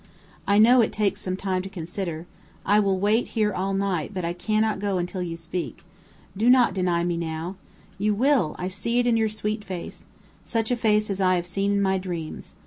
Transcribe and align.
"I 0.47 0.57
know 0.57 0.81
it 0.81 0.91
takes 0.91 1.29
time 1.37 1.61
to 1.61 1.69
consider. 1.69 2.25
I 2.65 2.79
will 2.79 2.97
wait 2.97 3.27
here 3.37 3.53
all 3.53 3.75
night; 3.75 4.15
but 4.15 4.25
I 4.25 4.33
cannot 4.33 4.79
go 4.79 4.97
until 4.97 5.21
you 5.21 5.35
speak. 5.35 5.83
Do 6.35 6.49
not 6.49 6.73
deny 6.73 7.03
me 7.03 7.17
now. 7.17 7.55
You 7.99 8.15
will! 8.15 8.55
I 8.57 8.67
see 8.67 8.97
it 8.97 9.05
in 9.05 9.15
your 9.15 9.29
sweet 9.29 9.63
face 9.63 10.07
such 10.43 10.71
a 10.71 10.75
face 10.75 11.11
as 11.11 11.21
I 11.21 11.35
have 11.35 11.45
seen 11.45 11.71
in 11.73 11.83
my 11.83 11.99
dreams. 11.99 12.55